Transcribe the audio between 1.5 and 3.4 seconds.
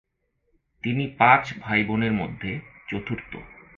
ভাইবোনের মধ্যে চতুর্থ।